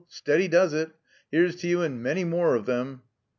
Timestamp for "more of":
2.23-2.65